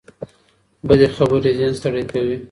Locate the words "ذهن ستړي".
1.57-2.03